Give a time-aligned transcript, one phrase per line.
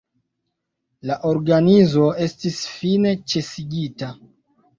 [1.09, 4.11] La organizo estis fine ĉesigita.